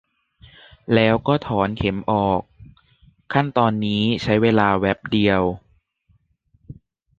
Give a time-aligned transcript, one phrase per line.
[0.93, 2.41] แล้วก็ถอนเข็มออก
[3.33, 5.41] ขั้นตอนนี้ใช้เวลาแวบเดียว